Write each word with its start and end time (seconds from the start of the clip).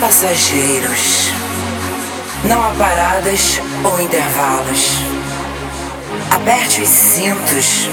passageiros. 0.00 1.30
Não 2.44 2.64
há 2.64 2.70
paradas 2.70 3.60
ou 3.84 4.00
intervalos. 4.00 4.96
Aperte 6.30 6.80
os 6.80 6.88
cintos. 6.88 7.88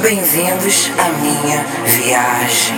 Bem-vindos 0.00 0.90
à 0.98 1.08
minha 1.20 1.64
viagem. 1.84 2.76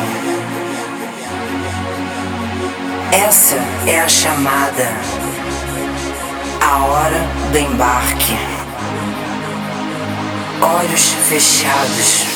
Essa 3.12 3.56
é 3.86 4.00
a 4.00 4.08
chamada, 4.08 4.88
a 6.60 6.78
hora 6.86 7.28
do 7.52 7.58
embarque. 7.58 8.36
Olhos 10.60 11.14
fechados. 11.28 12.26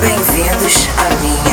Bem-vindos 0.00 0.88
à 0.98 1.14
minha 1.22 1.51